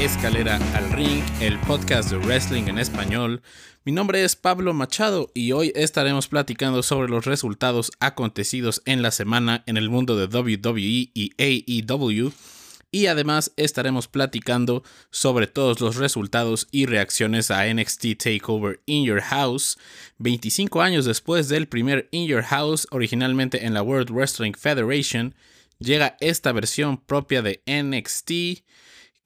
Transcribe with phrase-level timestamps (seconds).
[0.00, 3.42] Escalera al Ring, el podcast de wrestling en español.
[3.84, 9.10] Mi nombre es Pablo Machado y hoy estaremos platicando sobre los resultados acontecidos en la
[9.10, 12.32] semana en el mundo de WWE y AEW.
[12.90, 19.20] Y además estaremos platicando sobre todos los resultados y reacciones a NXT Takeover In Your
[19.20, 19.78] House,
[20.18, 25.34] 25 años después del primer In Your House, originalmente en la World Wrestling Federation
[25.78, 28.64] llega esta versión propia de NXT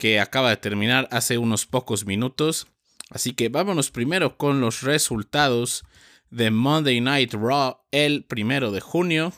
[0.03, 2.67] que acaba de terminar hace unos pocos minutos.
[3.11, 5.85] Así que vámonos primero con los resultados
[6.29, 9.33] de Monday Night Raw el primero de junio.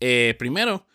[0.00, 0.86] Eh, primero,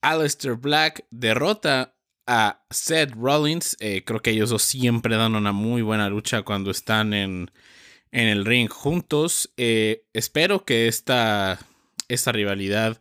[0.00, 1.94] Aleister Black derrota
[2.26, 3.76] a Seth Rollins.
[3.78, 7.52] Eh, creo que ellos dos siempre dan una muy buena lucha cuando están en,
[8.10, 9.52] en el ring juntos.
[9.56, 11.60] Eh, espero que esta,
[12.08, 13.00] esta rivalidad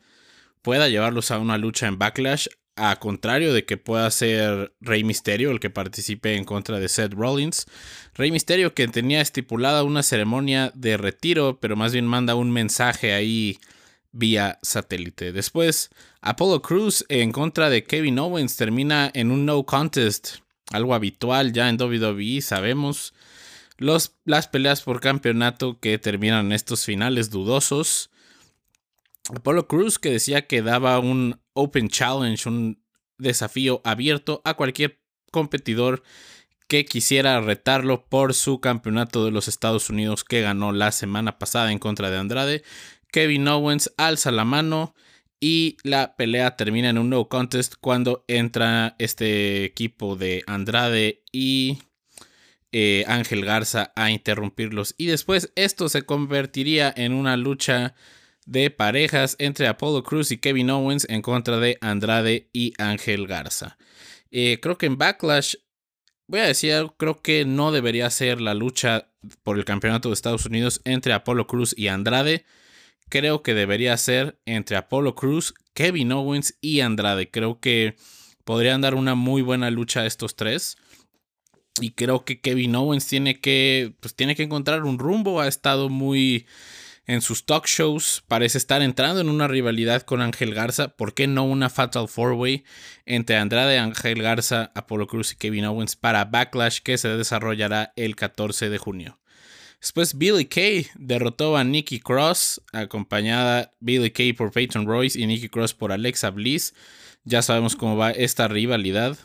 [0.61, 5.51] pueda llevarlos a una lucha en Backlash, a contrario de que pueda ser Rey Misterio
[5.51, 7.65] el que participe en contra de Seth Rollins.
[8.13, 13.13] Rey Misterio que tenía estipulada una ceremonia de retiro, pero más bien manda un mensaje
[13.13, 13.59] ahí
[14.11, 15.31] vía satélite.
[15.31, 15.89] Después,
[16.21, 20.37] Apollo Cruz en contra de Kevin Owens termina en un no contest,
[20.71, 23.13] algo habitual ya en WWE, sabemos.
[23.77, 28.11] Los, las peleas por campeonato que terminan en estos finales dudosos.
[29.35, 32.83] Apollo Cruz que decía que daba un Open Challenge, un
[33.17, 34.99] desafío abierto a cualquier
[35.31, 36.03] competidor
[36.67, 41.71] que quisiera retarlo por su campeonato de los Estados Unidos que ganó la semana pasada
[41.71, 42.63] en contra de Andrade.
[43.11, 44.95] Kevin Owens alza la mano
[45.41, 51.79] y la pelea termina en un no contest cuando entra este equipo de Andrade y
[52.71, 54.95] eh, Ángel Garza a interrumpirlos.
[54.97, 57.95] Y después esto se convertiría en una lucha
[58.45, 63.77] de parejas entre Apollo Cruz y Kevin Owens en contra de Andrade y Ángel Garza.
[64.31, 65.55] Eh, creo que en Backlash,
[66.27, 69.09] voy a decir, creo que no debería ser la lucha
[69.43, 72.45] por el campeonato de Estados Unidos entre Apollo Cruz y Andrade.
[73.09, 77.29] Creo que debería ser entre Apollo Cruz, Kevin Owens y Andrade.
[77.29, 77.95] Creo que
[78.45, 80.77] podrían dar una muy buena lucha a estos tres.
[81.79, 85.41] Y creo que Kevin Owens tiene que, pues, tiene que encontrar un rumbo.
[85.41, 86.45] Ha estado muy
[87.11, 88.23] en sus talk shows.
[88.27, 90.95] Parece estar entrando en una rivalidad con Ángel Garza.
[90.95, 92.63] ¿Por qué no una Fatal Four Way
[93.05, 98.15] entre Andrade, Ángel Garza, Apollo Cruz y Kevin Owens para Backlash que se desarrollará el
[98.15, 99.19] 14 de junio?
[99.81, 105.49] Después Billy Kay derrotó a Nikki Cross, acompañada Billy Kay por Peyton Royce y Nikki
[105.49, 106.73] Cross por Alexa Bliss.
[107.25, 109.17] Ya sabemos cómo va esta rivalidad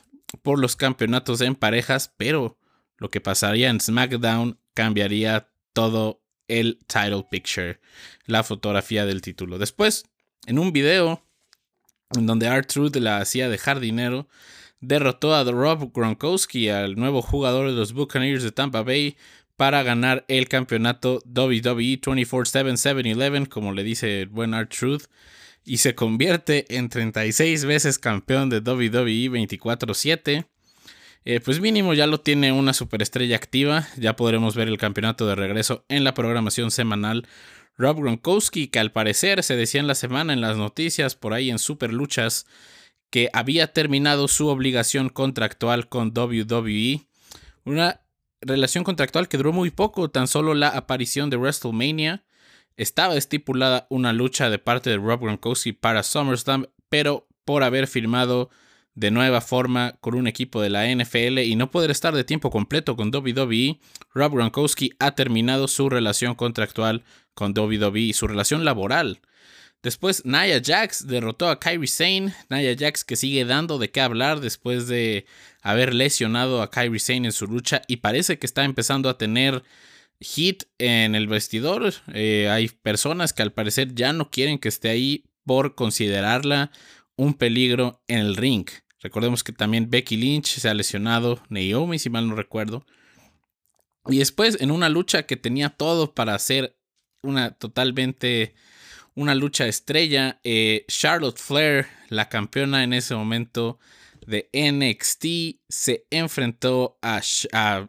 [0.42, 2.58] por los campeonatos en parejas, pero
[2.96, 7.80] lo que pasaría en SmackDown cambiaría todo el title picture,
[8.26, 9.58] la fotografía del título.
[9.58, 10.04] Después,
[10.46, 11.22] en un video
[12.14, 14.28] en donde R-Truth la hacía de jardinero,
[14.80, 19.16] derrotó a Rob Gronkowski, al nuevo jugador de los Buccaneers de Tampa Bay,
[19.56, 25.04] para ganar el campeonato WWE 24-7-7-11, como le dice el buen R-Truth,
[25.64, 30.46] y se convierte en 36 veces campeón de WWE 24-7.
[31.28, 33.88] Eh, pues mínimo ya lo tiene una superestrella activa.
[33.96, 37.26] Ya podremos ver el campeonato de regreso en la programación semanal.
[37.76, 41.50] Rob Gronkowski, que al parecer se decía en la semana en las noticias, por ahí
[41.50, 42.46] en Super Luchas,
[43.10, 47.08] que había terminado su obligación contractual con WWE.
[47.64, 48.02] Una
[48.40, 52.24] relación contractual que duró muy poco, tan solo la aparición de WrestleMania.
[52.76, 58.48] Estaba estipulada una lucha de parte de Rob Gronkowski para SummerSlam, pero por haber firmado
[58.96, 62.50] de nueva forma con un equipo de la NFL y no poder estar de tiempo
[62.50, 63.78] completo con WWE,
[64.14, 69.20] Rob Gronkowski ha terminado su relación contractual con WWE y su relación laboral.
[69.82, 72.34] Después, Nia Jax derrotó a Kyrie Sane.
[72.48, 75.26] Nia Jax que sigue dando de qué hablar después de
[75.60, 79.62] haber lesionado a Kyrie Sane en su lucha y parece que está empezando a tener
[80.20, 81.92] hit en el vestidor.
[82.14, 86.72] Eh, hay personas que al parecer ya no quieren que esté ahí por considerarla
[87.16, 88.66] un peligro en el ring.
[89.00, 92.86] Recordemos que también Becky Lynch se ha lesionado, Naomi, si mal no recuerdo.
[94.08, 96.76] Y después, en una lucha que tenía todo para hacer
[97.22, 98.54] una totalmente
[99.14, 103.78] una lucha estrella, eh, Charlotte Flair, la campeona en ese momento
[104.26, 107.22] de NXT, se enfrentó a,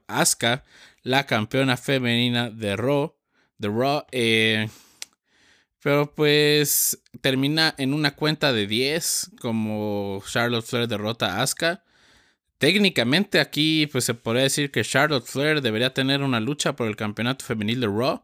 [0.07, 0.63] Asuka,
[1.03, 3.15] la campeona femenina de Raw.
[3.59, 4.69] Raw eh,
[5.87, 11.85] pero pues termina en una cuenta de 10 como Charlotte Flair derrota a Asuka.
[12.57, 16.97] Técnicamente aquí pues se podría decir que Charlotte Flair debería tener una lucha por el
[16.97, 18.21] campeonato femenil de Raw.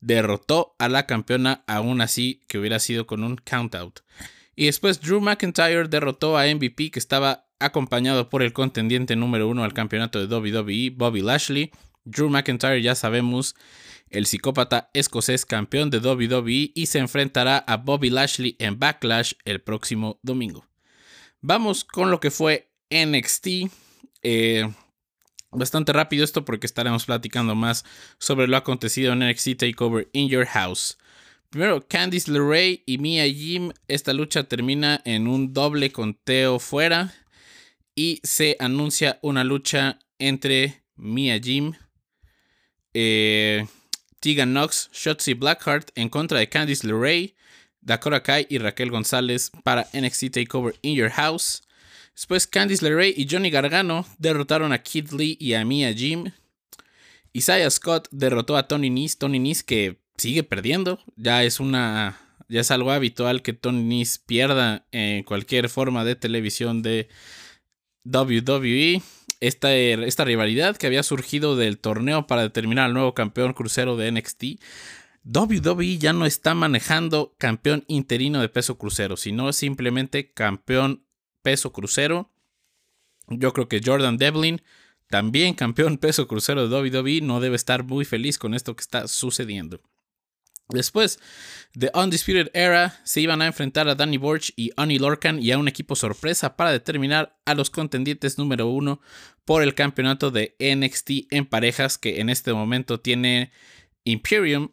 [0.00, 4.00] Derrotó a la campeona aún así que hubiera sido con un countout.
[4.56, 9.62] Y después Drew McIntyre derrotó a MVP que estaba acompañado por el contendiente número uno
[9.62, 11.70] al campeonato de WWE, Bobby Lashley.
[12.04, 13.54] Drew McIntyre, ya sabemos,
[14.10, 19.60] el psicópata escocés campeón de WWE y se enfrentará a Bobby Lashley en Backlash el
[19.60, 20.66] próximo domingo.
[21.40, 23.48] Vamos con lo que fue NXT.
[24.22, 24.70] Eh,
[25.50, 27.84] bastante rápido esto porque estaremos platicando más
[28.18, 30.98] sobre lo acontecido en NXT Takeover in Your House.
[31.50, 33.72] Primero, Candice LeRae y Mia Jim.
[33.86, 37.14] Esta lucha termina en un doble conteo fuera.
[37.94, 41.74] Y se anuncia una lucha entre Mia Jim,
[42.94, 43.66] eh,
[44.20, 47.34] Tegan Knox, Shotzi Blackheart en contra de Candice LeRae,
[47.82, 51.62] Dakota Kai y Raquel González para NXT Takeover in Your House.
[52.14, 56.30] Después Candice LeRae y Johnny Gargano derrotaron a Kid Lee y a Mia Jim.
[57.34, 59.16] Isaiah Scott derrotó a Tony Nese.
[59.18, 61.00] Tony Nese que sigue perdiendo.
[61.16, 62.18] Ya es una.
[62.48, 67.08] Ya es algo habitual que Tony Nese pierda en cualquier forma de televisión de
[68.04, 69.02] WWE.
[69.46, 74.10] Esta, esta rivalidad que había surgido del torneo para determinar al nuevo campeón crucero de
[74.10, 74.44] NXT.
[75.24, 81.04] WWE ya no está manejando campeón interino de peso crucero, sino simplemente campeón
[81.42, 82.30] peso crucero.
[83.28, 84.62] Yo creo que Jordan Devlin,
[85.08, 89.08] también campeón peso crucero de WWE, no debe estar muy feliz con esto que está
[89.08, 89.82] sucediendo.
[90.68, 91.20] Después
[91.74, 95.58] de Undisputed Era se iban a enfrentar a Danny Borch y Oni Lorcan y a
[95.58, 99.00] un equipo sorpresa para determinar a los contendientes número uno
[99.44, 103.52] por el campeonato de NXT en parejas que en este momento tiene
[104.04, 104.70] Imperium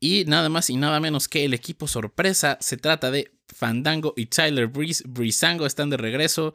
[0.00, 4.26] y nada más y nada menos que el equipo sorpresa se trata de Fandango y
[4.26, 5.04] Tyler Breeze.
[5.06, 6.54] Breezango están de regreso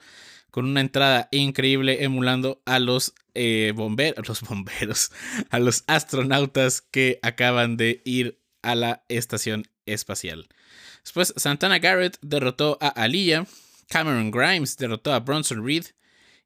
[0.52, 5.12] con una entrada increíble emulando a los, eh, bomberos, los bomberos,
[5.50, 10.50] a los astronautas que acaban de ir a la estación espacial.
[11.04, 13.48] Después, Santana Garrett derrotó a Aliyah,
[13.88, 15.86] Cameron Grimes derrotó a Bronson Reed,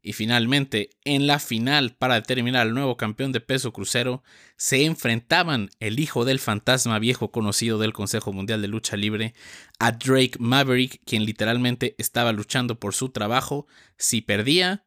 [0.03, 4.23] y finalmente, en la final para determinar al nuevo campeón de peso crucero,
[4.55, 9.33] se enfrentaban el hijo del fantasma viejo conocido del Consejo Mundial de Lucha Libre
[9.79, 13.67] a Drake Maverick, quien literalmente estaba luchando por su trabajo.
[13.97, 14.85] Si perdía,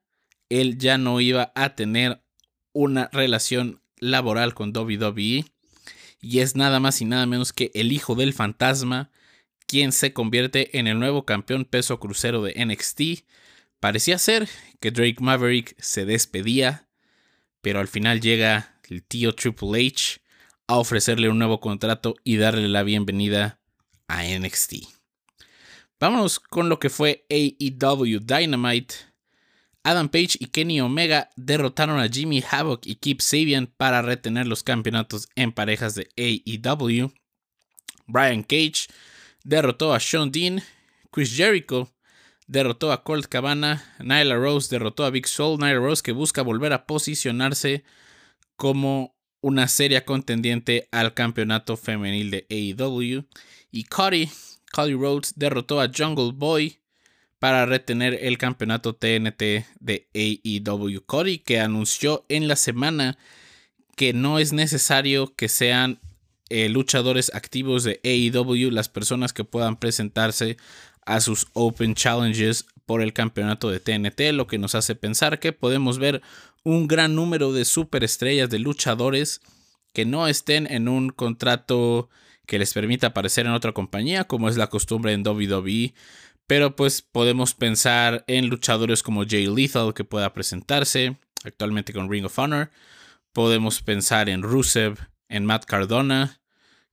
[0.48, 2.24] él ya no iba a tener
[2.72, 5.44] una relación laboral con WWE.
[6.24, 9.10] Y es nada más y nada menos que el hijo del fantasma,
[9.66, 13.24] quien se convierte en el nuevo campeón peso crucero de NXT
[13.84, 14.48] Parecía ser
[14.80, 16.88] que Drake Maverick se despedía,
[17.60, 20.22] pero al final llega el tío Triple H
[20.66, 23.60] a ofrecerle un nuevo contrato y darle la bienvenida
[24.08, 24.86] a NXT.
[26.00, 28.94] Vámonos con lo que fue AEW Dynamite.
[29.84, 34.62] Adam Page y Kenny Omega derrotaron a Jimmy Havoc y Keep Sabian para retener los
[34.62, 37.12] campeonatos en parejas de AEW.
[38.06, 38.88] Brian Cage
[39.44, 40.62] derrotó a Sean Dean.
[41.10, 41.92] Chris Jericho
[42.46, 46.72] derrotó a Colt Cabana, Nyla Rose derrotó a Big Soul, Nyla Rose que busca volver
[46.72, 47.84] a posicionarse
[48.56, 53.26] como una seria contendiente al campeonato femenil de AEW
[53.70, 54.30] y Cody,
[54.72, 56.80] Cody Rhodes derrotó a Jungle Boy
[57.44, 61.04] para retener el campeonato TNT de AEW.
[61.04, 63.18] Cody que anunció en la semana
[63.96, 66.00] que no es necesario que sean
[66.48, 70.56] eh, luchadores activos de AEW las personas que puedan presentarse
[71.04, 75.52] a sus Open Challenges por el campeonato de TNT, lo que nos hace pensar que
[75.52, 76.22] podemos ver
[76.62, 79.42] un gran número de superestrellas de luchadores
[79.92, 82.08] que no estén en un contrato
[82.46, 85.92] que les permita aparecer en otra compañía, como es la costumbre en WWE.
[86.46, 92.26] Pero pues podemos pensar en luchadores como Jay Lethal que pueda presentarse actualmente con Ring
[92.26, 92.70] of Honor.
[93.32, 94.98] Podemos pensar en Rusev,
[95.28, 96.40] en Matt Cardona,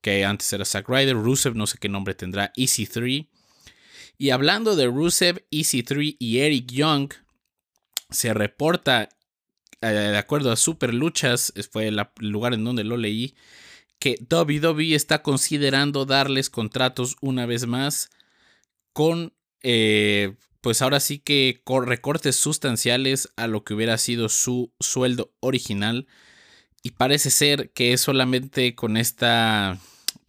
[0.02, 1.16] que antes era Zack Ryder.
[1.16, 3.28] Rusev no sé qué nombre tendrá, EC3.
[4.18, 7.12] Y hablando de Rusev, EC3 y Eric Young,
[8.10, 9.10] se reporta,
[9.82, 13.36] eh, de acuerdo a Super Luchas, fue el lugar en donde lo leí,
[14.00, 18.10] que WWE está considerando darles contratos una vez más
[18.94, 25.32] con, eh, pues ahora sí que recortes sustanciales a lo que hubiera sido su sueldo
[25.40, 26.08] original.
[26.84, 29.80] Y parece ser que es solamente con esta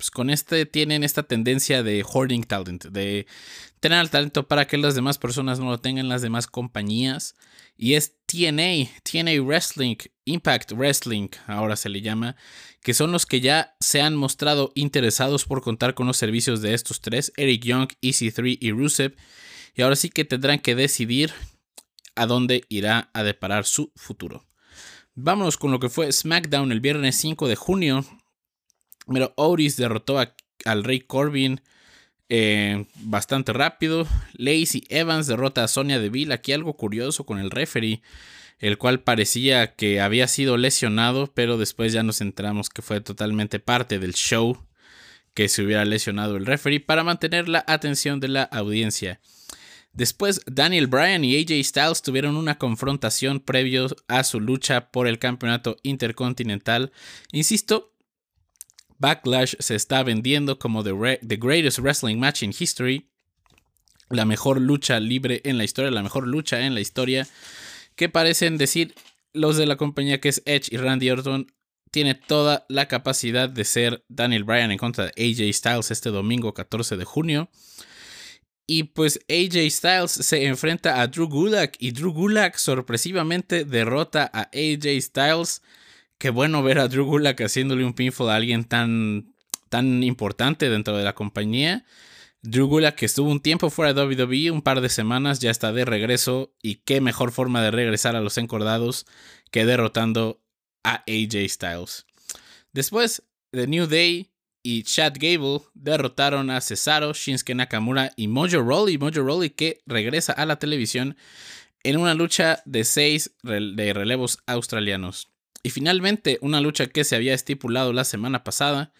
[0.02, 3.28] pues con este tienen esta tendencia de hoarding talent, de
[3.78, 7.36] tener el talento para que las demás personas no lo tengan, las demás compañías.
[7.76, 9.94] Y es TNA, TNA Wrestling,
[10.24, 12.34] Impact Wrestling, ahora se le llama,
[12.82, 16.74] que son los que ya se han mostrado interesados por contar con los servicios de
[16.74, 19.14] estos tres, Eric Young, EC3 y Rusev.
[19.76, 21.32] Y ahora sí que tendrán que decidir
[22.16, 24.44] a dónde irá a deparar su futuro.
[25.14, 28.04] Vámonos con lo que fue SmackDown el viernes 5 de junio.
[29.06, 30.18] Pero Otis derrotó
[30.64, 31.60] al Rey Corbin.
[32.28, 34.06] eh, bastante rápido.
[34.34, 36.32] Lacey Evans derrota a Sonia Deville.
[36.32, 38.00] Aquí algo curioso con el referee,
[38.58, 43.58] el cual parecía que había sido lesionado, pero después ya nos enteramos que fue totalmente
[43.58, 44.56] parte del show
[45.34, 49.20] que se hubiera lesionado el referee para mantener la atención de la audiencia.
[49.92, 55.18] Después, Daniel Bryan y AJ Styles tuvieron una confrontación previo a su lucha por el
[55.18, 56.92] campeonato intercontinental.
[57.30, 57.91] Insisto,
[59.02, 63.10] Backlash se está vendiendo como the, greatest wrestling match in history,
[64.08, 67.26] la mejor lucha libre en la historia, la mejor lucha en la historia,
[67.96, 68.94] que parecen decir
[69.32, 71.52] los de la compañía que es Edge y Randy Orton,
[71.90, 76.54] tiene toda la capacidad de ser Daniel Bryan en contra de AJ Styles este domingo
[76.54, 77.50] 14 de junio.
[78.68, 84.42] Y pues AJ Styles se enfrenta a Drew Gulak y Drew Gulak sorpresivamente derrota a
[84.42, 85.60] AJ Styles
[86.22, 89.34] qué bueno ver a Drew Gulak haciéndole un pinfall a alguien tan,
[89.70, 91.84] tan importante dentro de la compañía.
[92.42, 95.72] Drew Gulak, que estuvo un tiempo fuera de WWE, un par de semanas, ya está
[95.72, 96.54] de regreso.
[96.62, 99.04] Y qué mejor forma de regresar a los encordados
[99.50, 100.40] que derrotando
[100.84, 102.06] a AJ Styles.
[102.72, 104.30] Después, The New Day
[104.62, 108.96] y Chad Gable derrotaron a Cesaro, Shinsuke Nakamura y Mojo Rawley.
[108.96, 111.16] Mojo Rawley que regresa a la televisión
[111.82, 115.31] en una lucha de seis de relevos australianos.
[115.62, 118.92] Y finalmente, una lucha que se había estipulado la semana pasada,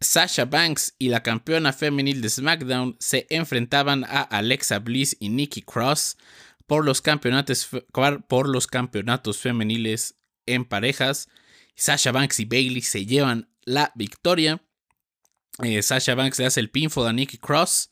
[0.00, 5.62] Sasha Banks y la campeona femenil de SmackDown se enfrentaban a Alexa Bliss y Nikki
[5.62, 6.18] Cross
[6.66, 7.68] por los campeonatos,
[8.28, 11.28] por los campeonatos femeniles en parejas.
[11.76, 14.62] Sasha Banks y Bailey se llevan la victoria.
[15.62, 17.90] Eh, Sasha Banks le hace el pinfall a Nikki Cross.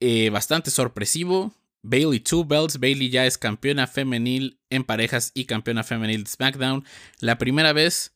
[0.00, 1.54] Eh, bastante sorpresivo.
[1.84, 2.80] Bailey Two Belts.
[2.80, 6.84] Bailey ya es campeona femenil en parejas y campeona femenil de SmackDown.
[7.20, 8.14] La primera vez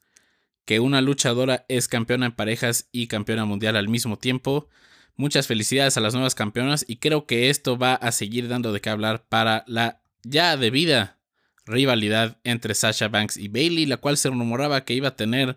[0.64, 4.68] que una luchadora es campeona en parejas y campeona mundial al mismo tiempo.
[5.16, 8.80] Muchas felicidades a las nuevas campeonas y creo que esto va a seguir dando de
[8.80, 11.18] qué hablar para la ya debida
[11.66, 15.56] rivalidad entre Sasha Banks y Bailey, la cual se rumoraba que iba a tener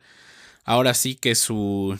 [0.65, 1.97] ahora sí que su,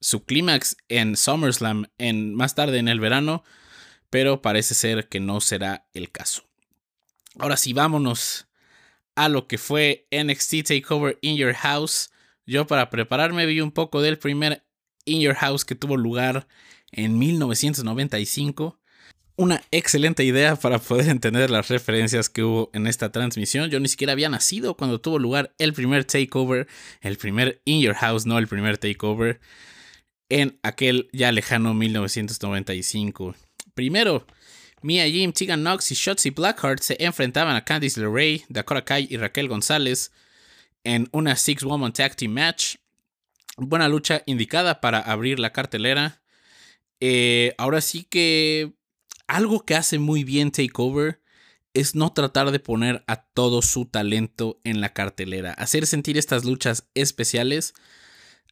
[0.00, 3.42] su clímax en SummerSlam en, más tarde en el verano
[4.12, 6.44] pero parece ser que no será el caso.
[7.38, 8.46] Ahora sí, vámonos
[9.14, 12.10] a lo que fue NXT Takeover In Your House.
[12.44, 14.66] Yo para prepararme vi un poco del primer
[15.06, 16.46] In Your House que tuvo lugar
[16.90, 18.78] en 1995.
[19.36, 23.70] Una excelente idea para poder entender las referencias que hubo en esta transmisión.
[23.70, 26.68] Yo ni siquiera había nacido cuando tuvo lugar el primer takeover,
[27.00, 29.40] el primer In Your House, no el primer takeover,
[30.28, 33.34] en aquel ya lejano 1995.
[33.74, 34.26] Primero,
[34.82, 39.16] Mia Jim, Tegan Knox y Shotzi Blackheart se enfrentaban a Candice LeRae, Dakota Kai y
[39.16, 40.12] Raquel González
[40.84, 42.76] en una Six Woman Tag Team Match.
[43.56, 46.20] Buena lucha indicada para abrir la cartelera.
[47.00, 48.72] Eh, ahora sí que
[49.26, 51.20] algo que hace muy bien Takeover
[51.74, 56.44] es no tratar de poner a todo su talento en la cartelera, hacer sentir estas
[56.44, 57.74] luchas especiales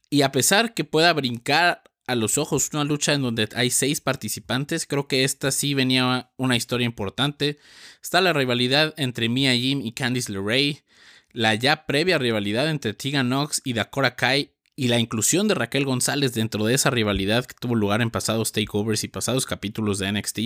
[0.09, 4.01] y a pesar que pueda brincar a los ojos una lucha en donde hay seis
[4.01, 4.85] participantes.
[4.85, 7.57] Creo que esta sí venía una historia importante.
[8.01, 10.83] Está la rivalidad entre Mia Jim y Candice LeRae.
[11.31, 14.51] La ya previa rivalidad entre Tegan Knox y Dakota Kai.
[14.73, 18.51] Y la inclusión de Raquel González dentro de esa rivalidad que tuvo lugar en pasados
[18.51, 20.39] takeovers y pasados capítulos de NXT.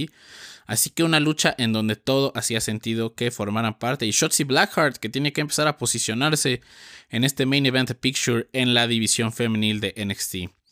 [0.66, 4.06] Así que una lucha en donde todo hacía sentido que formaran parte.
[4.06, 6.62] Y Shotzi Blackheart que tiene que empezar a posicionarse
[7.10, 10.65] en este main event picture en la división femenil de NXT.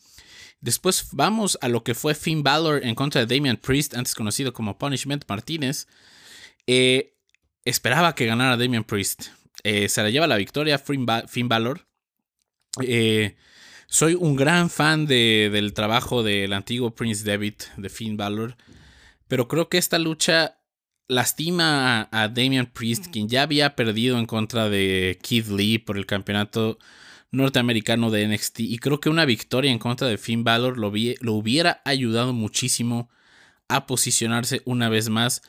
[0.63, 4.53] Después vamos a lo que fue Finn Balor en contra de Damian Priest, antes conocido
[4.53, 5.87] como Punishment Martínez.
[6.67, 7.17] Eh,
[7.65, 9.25] esperaba que ganara Damian Priest.
[9.65, 11.85] Eh, se la lleva la victoria Finn, Balor.
[12.81, 13.35] Eh,
[13.87, 18.55] soy un gran fan del trabajo del antiguo Prince David de Finn Balor.
[19.27, 20.61] Pero creo que esta lucha
[21.09, 25.97] lastima a, a Damian Priest, quien ya había perdido en contra de Keith Lee por
[25.97, 26.79] el campeonato
[27.33, 28.61] norteamericano de NXT.
[28.61, 33.09] Y creo que una victoria en contra de Finn Balor lo, lo hubiera ayudado muchísimo
[33.67, 35.41] a posicionarse una vez más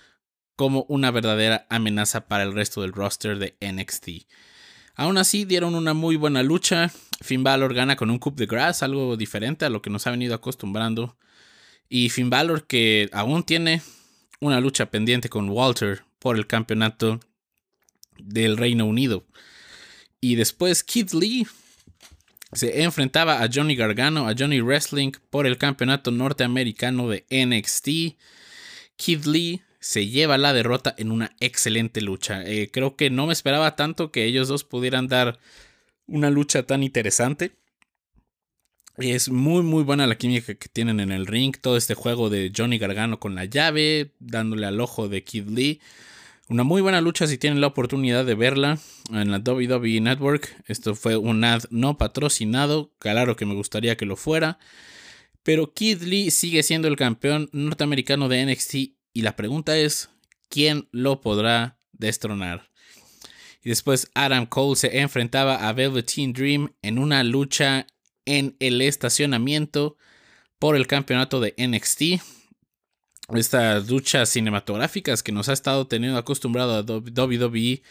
[0.57, 4.27] como una verdadera amenaza para el resto del roster de NXT.
[4.97, 6.91] Aún así, dieron una muy buena lucha.
[7.21, 10.11] Finn Balor gana con un coup de grass, algo diferente a lo que nos ha
[10.11, 11.17] venido acostumbrando.
[11.89, 13.83] Y Finn Balor que aún tiene
[14.41, 17.21] una lucha pendiente con Walter por el campeonato
[18.19, 19.27] del Reino Unido.
[20.21, 21.47] Y después Kid Lee
[22.55, 28.17] se enfrentaba a Johnny Gargano, a Johnny Wrestling por el campeonato norteamericano de NXT.
[28.97, 32.43] Kid Lee se lleva la derrota en una excelente lucha.
[32.45, 35.39] Eh, creo que no me esperaba tanto que ellos dos pudieran dar
[36.07, 37.53] una lucha tan interesante.
[38.97, 41.57] Es muy, muy buena la química que tienen en el ring.
[41.61, 45.81] Todo este juego de Johnny Gargano con la llave, dándole al ojo de Kid Lee.
[46.51, 48.79] Una muy buena lucha si tienen la oportunidad de verla
[49.11, 50.55] en la WWE Network.
[50.67, 52.93] Esto fue un ad no patrocinado.
[52.99, 54.59] Claro que me gustaría que lo fuera.
[55.43, 58.75] Pero Kid Lee sigue siendo el campeón norteamericano de NXT.
[58.75, 60.11] Y la pregunta es:
[60.51, 62.71] ¿quién lo podrá destronar?
[63.63, 67.87] Y después Adam Cole se enfrentaba a Velveteen Dream en una lucha
[68.27, 69.97] en el estacionamiento
[70.59, 72.23] por el campeonato de NXT.
[73.33, 77.83] Estas luchas cinematográficas que nos ha estado teniendo acostumbrado a WWE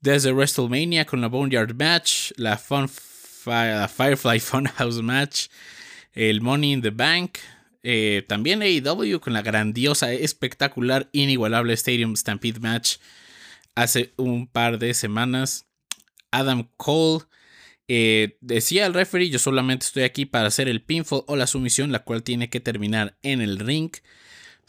[0.00, 5.48] desde WrestleMania con la Boneyard Match, la, Firefly Funhouse Match,
[6.14, 7.38] el Money in the Bank,
[7.82, 12.96] eh, también AEW con la grandiosa, espectacular, inigualable Stadium Stampede Match
[13.74, 15.66] hace un par de semanas.
[16.30, 17.24] Adam Cole
[17.88, 21.92] eh, decía el referee, yo solamente estoy aquí para hacer el pinfall o la sumisión,
[21.92, 23.90] la cual tiene que terminar en el ring.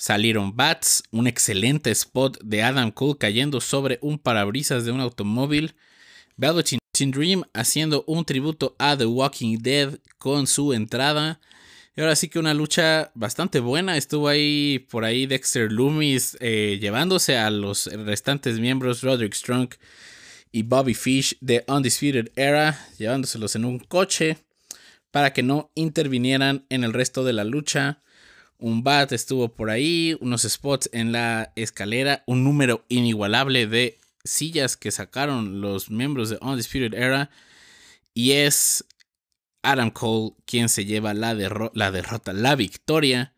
[0.02, 5.76] Salieron bats, un excelente spot de Adam Cole cayendo sobre un parabrisas de un automóvil.
[6.38, 11.40] Velvet Dream haciendo un tributo a The Walking Dead con su entrada.
[11.96, 13.96] Y ahora sí que una lucha bastante buena.
[13.96, 19.76] Estuvo ahí por ahí Dexter Loomis eh, llevándose a los restantes miembros, Roderick Strong
[20.52, 24.40] y Bobby Fish de Undisputed Era, llevándoselos en un coche
[25.12, 28.02] para que no intervinieran en el resto de la lucha.
[28.62, 34.78] Un bat estuvo por ahí, unos spots en la escalera, un número inigualable de sillas
[34.78, 37.32] que sacaron los miembros de Undisputed Era.
[38.14, 38.86] Y es
[39.64, 43.34] Adam Cole quien se lleva la, derrota, la victoria.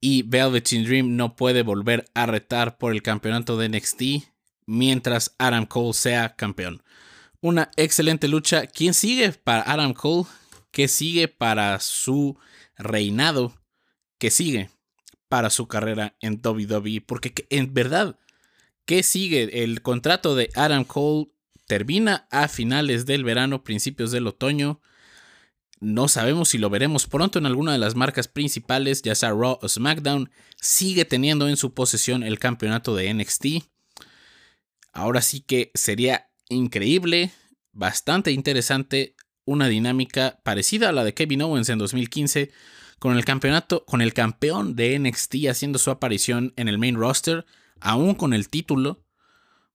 [0.00, 4.02] Y Velveteen Dream no puede volver a retar por el campeonato de NXT
[4.64, 6.84] mientras Adam Cole sea campeón.
[7.40, 8.68] Una excelente lucha.
[8.68, 10.28] ¿Quién sigue para Adam Cole?
[10.70, 12.38] ¿Qué sigue para su
[12.78, 13.59] reinado?
[14.20, 14.68] ¿Qué sigue
[15.28, 17.00] para su carrera en WWE?
[17.00, 18.18] Porque en verdad,
[18.84, 19.64] ¿qué sigue?
[19.64, 21.30] El contrato de Adam Cole
[21.66, 24.82] termina a finales del verano, principios del otoño.
[25.80, 29.58] No sabemos si lo veremos pronto en alguna de las marcas principales, ya sea Raw
[29.62, 30.30] o SmackDown.
[30.60, 33.46] Sigue teniendo en su posesión el campeonato de NXT.
[34.92, 37.30] Ahora sí que sería increíble,
[37.72, 42.50] bastante interesante, una dinámica parecida a la de Kevin Owens en 2015,
[43.00, 47.46] con el campeonato, con el campeón de NXT haciendo su aparición en el main roster,
[47.80, 49.02] aún con el título.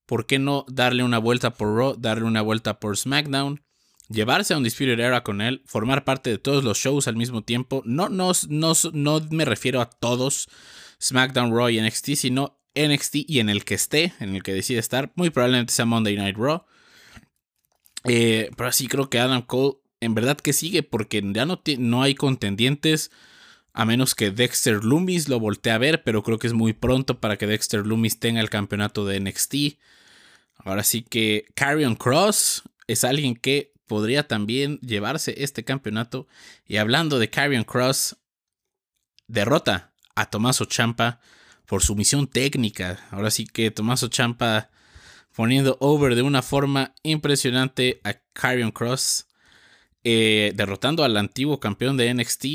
[0.05, 3.63] ¿Por qué no darle una vuelta por Raw, darle una vuelta por SmackDown?
[4.09, 7.41] Llevarse a un Disputed Era con él, formar parte de todos los shows al mismo
[7.41, 7.81] tiempo.
[7.83, 10.47] No, no, no, no me refiero a todos
[11.01, 14.77] SmackDown, Raw y NXT, sino NXT y en el que esté, en el que decide
[14.77, 16.63] estar, muy probablemente sea Monday Night Raw.
[18.03, 22.01] Eh, pero sí creo que Adam Cole en verdad que sigue porque ya no, no
[22.01, 23.12] hay contendientes.
[23.73, 27.19] A menos que Dexter Loomis lo voltee a ver, pero creo que es muy pronto
[27.19, 29.55] para que Dexter Loomis tenga el campeonato de NXT.
[30.58, 36.27] Ahora sí que Carrion Cross es alguien que podría también llevarse este campeonato.
[36.65, 38.15] Y hablando de Carrion Cross,
[39.27, 41.19] derrota a Tomaso Champa
[41.65, 43.05] por su misión técnica.
[43.12, 44.69] Ahora sí que Tomaso Champa
[45.36, 49.24] poniendo over de una forma impresionante a Carrion Cross,
[50.05, 52.45] eh, derrotando al antiguo campeón de NXT.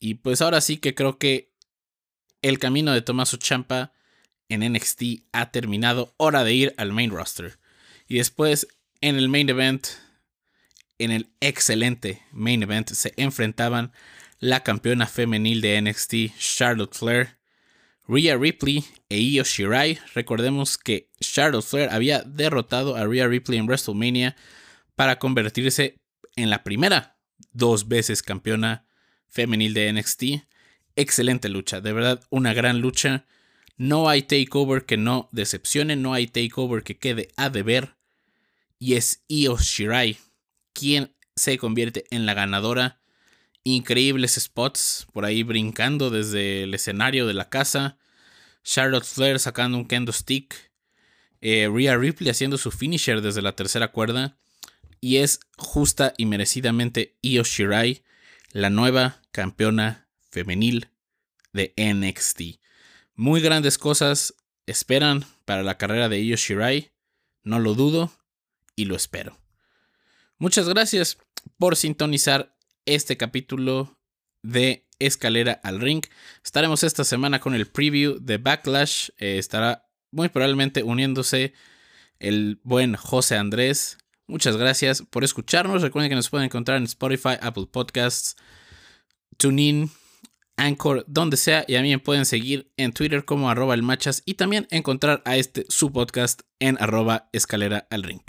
[0.00, 1.52] Y pues ahora sí que creo que
[2.40, 3.92] el camino de Tomaso Champa
[4.48, 6.14] en NXT ha terminado.
[6.16, 7.58] Hora de ir al main roster.
[8.08, 8.66] Y después
[9.02, 9.86] en el main event,
[10.98, 13.92] en el excelente main event, se enfrentaban
[14.38, 17.36] la campeona femenil de NXT, Charlotte Flair,
[18.08, 19.98] Rhea Ripley e Io Shirai.
[20.14, 24.34] Recordemos que Charlotte Flair había derrotado a Rhea Ripley en WrestleMania
[24.96, 25.99] para convertirse
[26.40, 27.16] en la primera
[27.52, 28.86] dos veces campeona
[29.28, 30.24] femenil de NXT.
[30.96, 33.26] Excelente lucha, de verdad una gran lucha.
[33.76, 37.96] No hay takeover que no decepcione, no hay takeover que quede a deber.
[38.78, 40.18] Y es Io Shirai
[40.72, 43.00] quien se convierte en la ganadora
[43.64, 47.98] increíbles spots por ahí brincando desde el escenario de la casa.
[48.64, 50.72] Charlotte Flair sacando un kendo stick.
[51.40, 54.38] Eh, Rhea Ripley haciendo su finisher desde la tercera cuerda.
[55.00, 58.04] Y es justa y merecidamente Io Shirai,
[58.52, 60.90] la nueva campeona femenil
[61.52, 62.60] de NXT.
[63.14, 64.34] Muy grandes cosas
[64.66, 66.92] esperan para la carrera de Io Shirai.
[67.42, 68.12] No lo dudo
[68.76, 69.38] y lo espero.
[70.38, 71.18] Muchas gracias
[71.58, 73.98] por sintonizar este capítulo
[74.42, 76.04] de Escalera al Ring.
[76.44, 79.10] Estaremos esta semana con el preview de Backlash.
[79.18, 81.52] Eh, estará muy probablemente uniéndose
[82.18, 83.98] el buen José Andrés.
[84.30, 85.82] Muchas gracias por escucharnos.
[85.82, 88.36] Recuerden que nos pueden encontrar en Spotify, Apple Podcasts,
[89.38, 89.90] TuneIn,
[90.56, 91.64] Anchor, donde sea.
[91.66, 95.66] Y me pueden seguir en Twitter como arroba el machas y también encontrar a este
[95.68, 98.22] su podcast en arroba escalera al ring.